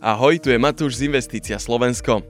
[0.00, 2.24] Ahoj, tu je Matúš z Investícia Slovensko.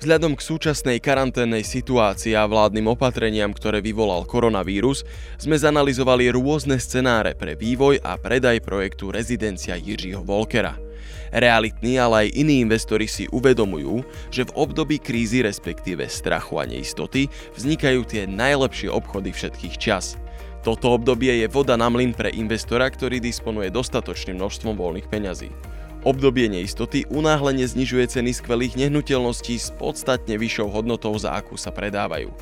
[0.00, 5.04] Vzhľadom k súčasnej karanténnej situácii a vládnym opatreniam, ktoré vyvolal koronavírus,
[5.36, 10.80] sme zanalizovali rôzne scenáre pre vývoj a predaj projektu rezidencia Jiřího Volkera.
[11.28, 14.00] Realitní, ale aj iní investori si uvedomujú,
[14.32, 20.16] že v období krízy, respektíve strachu a neistoty, vznikajú tie najlepšie obchody všetkých čas.
[20.64, 25.52] Toto obdobie je voda na mlyn pre investora, ktorý disponuje dostatočným množstvom voľných peňazí.
[26.00, 32.32] Obdobie neistoty unáhlene znižuje ceny skvelých nehnuteľností s podstatne vyššou hodnotou, za akú sa predávajú.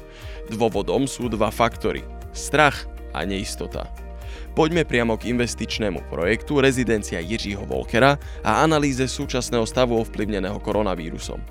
[0.46, 2.06] Dôvodom sú dva faktory.
[2.30, 3.90] Strach a neistota.
[4.54, 8.14] Poďme priamo k investičnému projektu Rezidencia Jiřího Volkera
[8.46, 11.42] a analýze súčasného stavu ovplyvneného koronavírusom.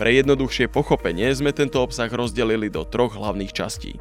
[0.00, 4.00] Pre jednoduchšie pochopenie sme tento obsah rozdelili do troch hlavných častí.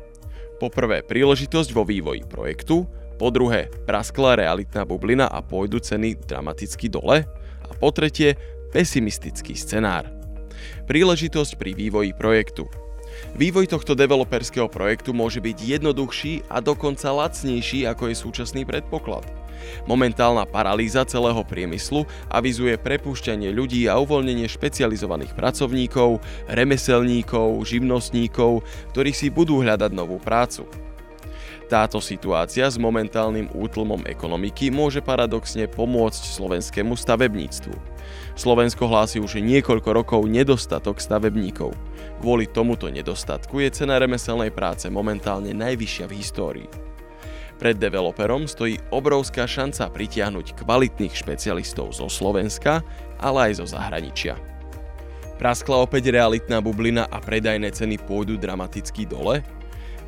[0.64, 2.88] Po prvé príležitosť vo vývoji projektu,
[3.20, 7.28] po druhé praskla realitná bublina a pôjdu ceny dramaticky dole
[7.70, 8.36] a po tretie
[8.74, 10.10] pesimistický scenár.
[10.90, 12.66] Príležitosť pri vývoji projektu.
[13.36, 19.26] Vývoj tohto developerského projektu môže byť jednoduchší a dokonca lacnejší ako je súčasný predpoklad.
[19.86, 28.64] Momentálna paralýza celého priemyslu avizuje prepúšťanie ľudí a uvoľnenie špecializovaných pracovníkov, remeselníkov, živnostníkov,
[28.96, 30.89] ktorí si budú hľadať novú prácu.
[31.70, 37.78] Táto situácia s momentálnym útlmom ekonomiky môže paradoxne pomôcť slovenskému stavebníctvu.
[38.34, 41.78] Slovensko hlási už niekoľko rokov nedostatok stavebníkov.
[42.26, 46.70] Kvôli tomuto nedostatku je cena remeselnej práce momentálne najvyššia v histórii.
[47.62, 52.82] Pred developerom stojí obrovská šanca pritiahnuť kvalitných špecialistov zo Slovenska,
[53.22, 54.42] ale aj zo zahraničia.
[55.38, 59.59] Praskla opäť realitná bublina a predajné ceny pôjdu dramaticky dole?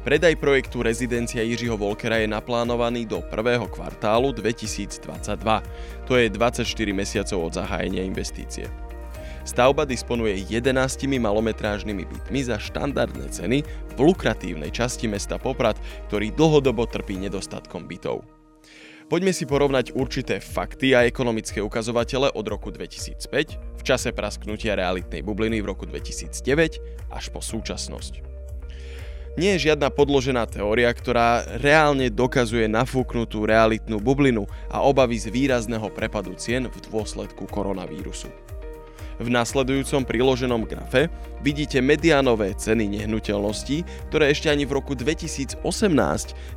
[0.01, 4.97] Predaj projektu rezidencia Jiřího Volkera je naplánovaný do prvého kvartálu 2022.
[6.09, 8.65] To je 24 mesiacov od zahájenia investície.
[9.45, 13.61] Stavba disponuje 11 malometrážnymi bytmi za štandardné ceny
[13.93, 15.77] v lukratívnej časti mesta Poprad,
[16.09, 18.25] ktorý dlhodobo trpí nedostatkom bytov.
[19.05, 25.21] Poďme si porovnať určité fakty a ekonomické ukazovatele od roku 2005, v čase prasknutia realitnej
[25.21, 28.30] bubliny v roku 2009 až po súčasnosť
[29.39, 35.87] nie je žiadna podložená teória, ktorá reálne dokazuje nafúknutú realitnú bublinu a obavy z výrazného
[35.91, 38.27] prepadu cien v dôsledku koronavírusu.
[39.21, 41.05] V nasledujúcom priloženom grafe
[41.45, 45.61] vidíte mediánové ceny nehnuteľností, ktoré ešte ani v roku 2018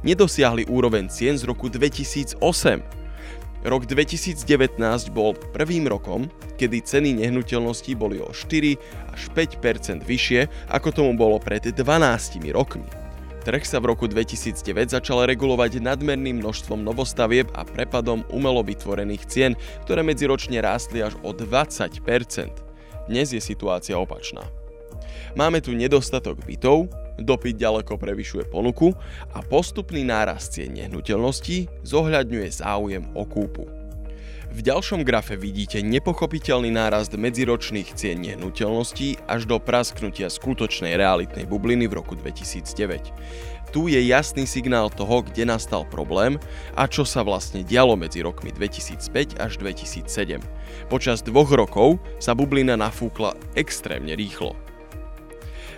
[0.00, 3.03] nedosiahli úroveň cien z roku 2008
[3.64, 4.76] Rok 2019
[5.08, 6.28] bol prvým rokom,
[6.60, 8.76] kedy ceny nehnuteľností boli o 4
[9.08, 11.80] až 5% vyššie, ako tomu bolo pred 12
[12.52, 12.84] rokmi.
[13.40, 19.52] Trh sa v roku 2009 začal regulovať nadmerným množstvom novostavieb a prepadom umelo vytvorených cien,
[19.88, 22.04] ktoré medziročne rástli až o 20%
[23.08, 24.44] Dnes je situácia opačná.
[25.40, 28.92] Máme tu nedostatok bytov, dopyt ďaleko prevyšuje ponuku
[29.34, 33.84] a postupný nárast cien nehnuteľností zohľadňuje záujem o kúpu.
[34.54, 41.90] V ďalšom grafe vidíte nepochopiteľný nárast medziročných cien nehnuteľností až do prasknutia skutočnej realitnej bubliny
[41.90, 43.74] v roku 2009.
[43.74, 46.38] Tu je jasný signál toho, kde nastal problém
[46.78, 50.38] a čo sa vlastne dialo medzi rokmi 2005 až 2007.
[50.86, 54.63] Počas dvoch rokov sa bublina nafúkla extrémne rýchlo.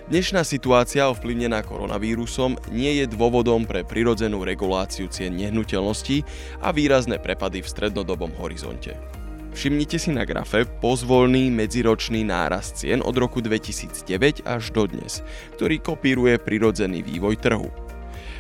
[0.06, 6.22] Dnešná situácia ovplyvnená koronavírusom nie je dôvodom pre prirodzenú reguláciu cien nehnuteľností
[6.62, 8.94] a výrazné prepady v strednodobom horizonte.
[9.50, 15.27] Všimnite si na grafe pozvolný medziročný nárast cien od roku 2009 až do dnes,
[15.59, 17.67] ktorý kopíruje prirodzený vývoj trhu.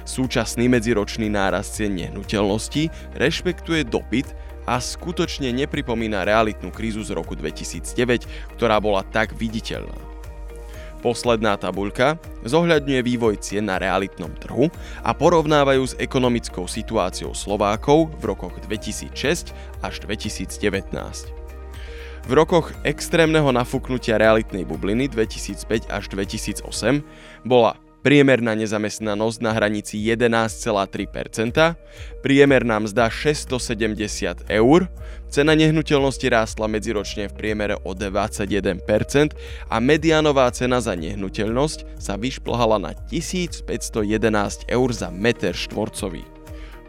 [0.06, 4.30] Súčasný medziročný nárast cien nehnuteľností rešpektuje dopyt
[4.70, 10.15] a skutočne nepripomína realitnú krízu z roku 2009, ktorá bola tak viditeľná.
[11.06, 14.66] Posledná tabuľka zohľadňuje vývoj cien na realitnom trhu
[15.06, 19.54] a porovnávajú s ekonomickou situáciou Slovákov v rokoch 2006
[19.86, 20.66] až 2019.
[22.26, 26.66] V rokoch extrémneho nafúknutia realitnej bubliny 2005 až 2008
[27.46, 31.74] bola priemerná nezamestnanosť na hranici 11,3%,
[32.22, 34.86] priemerná mzda 670 eur,
[35.26, 39.34] cena nehnuteľnosti rástla medziročne v priemere o 21%
[39.66, 46.35] a medianová cena za nehnuteľnosť sa vyšplhala na 1511 eur za meter štvorcový.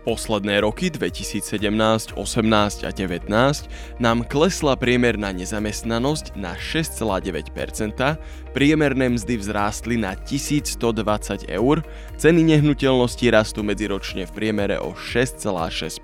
[0.07, 3.27] Posledné roky 2017, 18 a 19
[3.99, 7.51] nám klesla priemerná nezamestnanosť na 6,9%,
[8.55, 11.83] priemerné mzdy vzrástli na 1120 eur,
[12.15, 15.99] ceny nehnuteľnosti rastú medziročne v priemere o 6,6%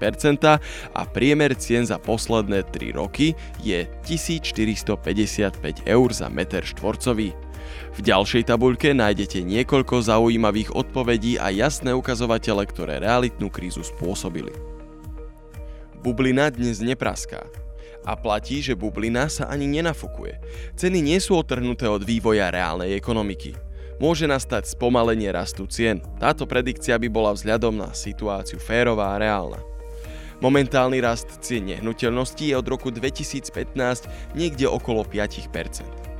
[0.91, 7.52] a priemer cien za posledné 3 roky je 1455 eur za meter štvorcový.
[7.93, 14.53] V ďalšej tabuľke nájdete niekoľko zaujímavých odpovedí a jasné ukazovatele, ktoré realitnú krízu spôsobili.
[16.01, 17.47] Bublina dnes nepraská.
[18.03, 20.35] A platí, že bublina sa ani nenafukuje.
[20.75, 23.55] Ceny nie sú otrhnuté od vývoja reálnej ekonomiky.
[24.03, 26.03] Môže nastať spomalenie rastu cien.
[26.19, 29.63] Táto predikcia by bola vzhľadom na situáciu férová a reálna.
[30.43, 33.55] Momentálny rast cien nehnuteľností je od roku 2015
[34.35, 36.12] niekde okolo 5%.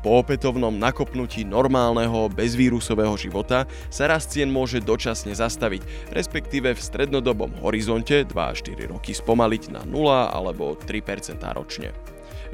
[0.00, 7.52] Po opätovnom nakopnutí normálneho bezvírusového života sa rast cien môže dočasne zastaviť, respektíve v strednodobom
[7.60, 11.92] horizonte 2 až 4 roky spomaliť na 0 alebo 3% ročne.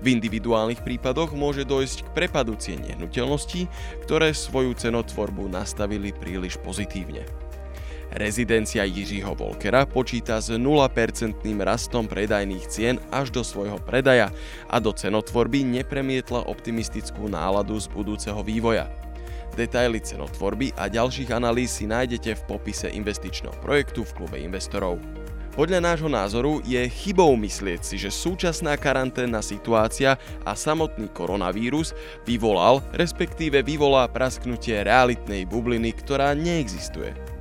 [0.02, 3.70] V individuálnych prípadoch môže dojsť k prepadu cien nehnuteľností,
[4.04, 7.45] ktoré svoju cenotvorbu nastavili príliš pozitívne.
[8.14, 10.62] Rezidencia Jiřího Volkera počíta s 0%
[11.58, 14.30] rastom predajných cien až do svojho predaja
[14.70, 18.86] a do cenotvorby nepremietla optimistickú náladu z budúceho vývoja.
[19.56, 25.00] Detaily cenotvorby a ďalších analýz si nájdete v popise investičného projektu v klube investorov.
[25.56, 31.96] Podľa nášho názoru je chybou myslieť si, že súčasná karanténna situácia a samotný koronavírus
[32.28, 37.35] vyvolal, respektíve vyvolá prasknutie realitnej bubliny, ktorá neexistuje.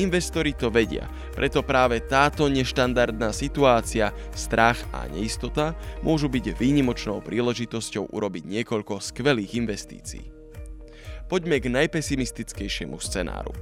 [0.00, 1.04] Investori to vedia,
[1.36, 9.52] preto práve táto neštandardná situácia, strach a neistota môžu byť výnimočnou príležitosťou urobiť niekoľko skvelých
[9.60, 10.32] investícií.
[11.28, 13.52] Poďme k najpesimistickejšiemu scenáru.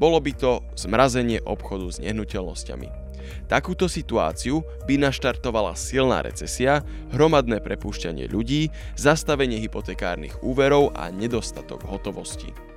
[0.00, 2.88] Bolo by to zmrazenie obchodu s nehnuteľnosťami.
[3.44, 6.80] Takúto situáciu by naštartovala silná recesia,
[7.12, 12.67] hromadné prepúšťanie ľudí, zastavenie hypotekárnych úverov a nedostatok hotovosti.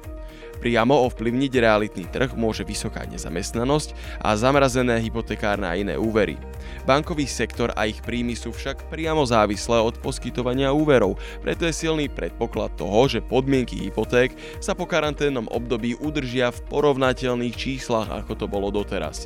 [0.62, 6.38] Priamo ovplyvniť realitný trh môže vysoká nezamestnanosť a zamrazené hypotekárne a iné úvery.
[6.86, 12.06] Bankový sektor a ich príjmy sú však priamo závislé od poskytovania úverov, preto je silný
[12.14, 18.46] predpoklad toho, že podmienky hypoték sa po karanténnom období udržia v porovnateľných číslach, ako to
[18.46, 19.26] bolo doteraz.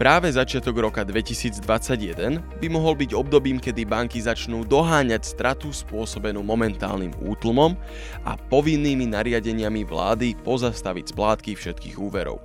[0.00, 7.12] Práve začiatok roka 2021 by mohol byť obdobím, kedy banky začnú doháňať stratu spôsobenú momentálnym
[7.20, 7.76] útlmom
[8.24, 12.40] a povinnými nariadeniami vlády pozastaviť splátky všetkých úverov.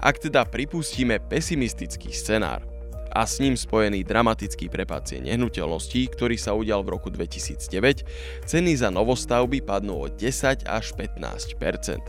[0.00, 2.64] Ak teda pripustíme pesimistický scenár
[3.12, 8.72] a s ním spojený dramatický prepad cien nehnuteľností, ktorý sa udial v roku 2009, ceny
[8.80, 12.00] za novostavby padnú o 10 až 15%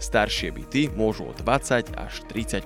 [0.00, 2.64] Staršie byty môžu o 20 až 30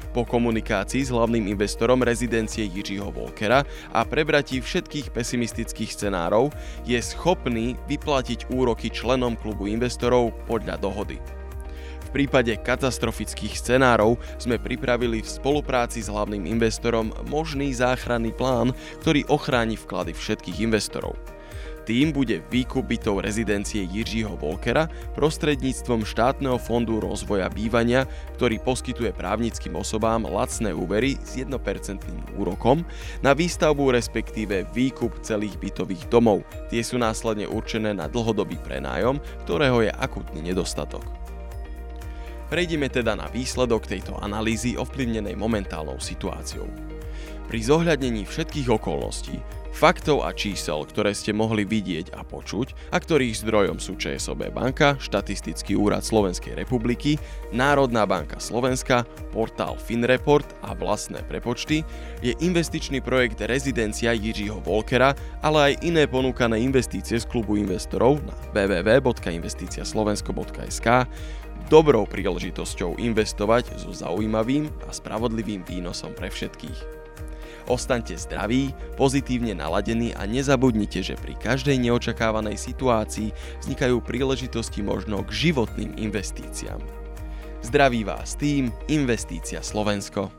[0.09, 3.61] Po komunikácii s hlavným investorom rezidencie Jiřího Volkera
[3.93, 6.49] a prebratí všetkých pesimistických scenárov
[6.81, 11.21] je schopný vyplatiť úroky členom klubu investorov podľa dohody.
[12.09, 18.73] V prípade katastrofických scenárov sme pripravili v spolupráci s hlavným investorom možný záchranný plán,
[19.05, 21.13] ktorý ochráni vklady všetkých investorov.
[21.89, 28.05] Tým bude výkup bytov rezidencie Jiřího Volkera prostredníctvom štátneho fondu rozvoja bývania,
[28.37, 31.49] ktorý poskytuje právnickým osobám lacné úvery s 1%
[32.37, 32.85] úrokom
[33.25, 36.45] na výstavbu respektíve výkup celých bytových domov.
[36.69, 39.17] Tie sú následne určené na dlhodobý prenájom,
[39.49, 41.01] ktorého je akutný nedostatok.
[42.49, 46.65] Prejdeme teda na výsledok tejto analýzy ovplyvnenej momentálnou situáciou.
[47.45, 49.37] Pri zohľadnení všetkých okolností,
[49.79, 54.99] faktov a čísel, ktoré ste mohli vidieť a počuť a ktorých zdrojom sú ČSOB banka,
[54.99, 57.15] Štatistický úrad Slovenskej republiky,
[57.55, 61.87] Národná banka Slovenska, portál Finreport a vlastné prepočty,
[62.19, 68.35] je investičný projekt rezidencia Jiřího Volkera, ale aj iné ponúkané investície z klubu investorov na
[68.51, 71.07] www.investiciaslovensko.sk
[71.71, 76.98] dobrou príležitosťou investovať so zaujímavým a spravodlivým výnosom pre všetkých.
[77.69, 83.29] Ostaňte zdraví, pozitívne naladení a nezabudnite, že pri každej neočakávanej situácii
[83.61, 86.81] vznikajú príležitosti možno k životným investíciám.
[87.61, 90.33] Zdraví vás tým Investícia Slovensko.